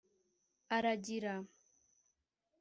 [0.77, 1.35] Aragira